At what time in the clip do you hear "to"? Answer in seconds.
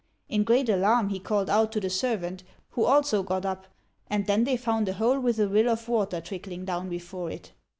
1.73-1.79